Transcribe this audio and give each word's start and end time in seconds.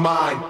mine. 0.00 0.49